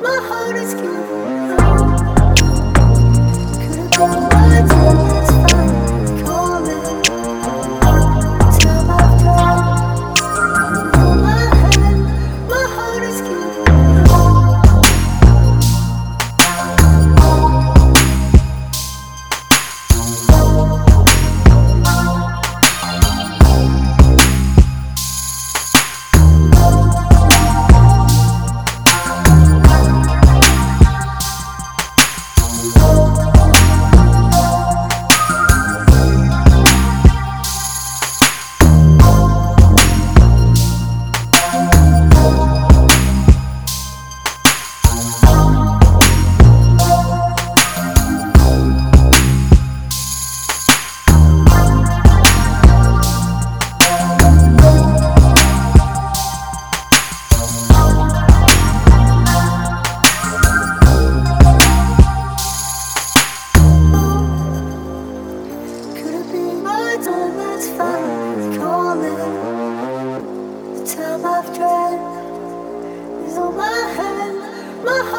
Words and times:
My 0.00 0.16
heart 0.16 0.56
is 0.56 0.72
killing. 0.74 1.29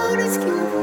old 0.01 0.19
is 0.19 0.37
cute. 0.37 0.80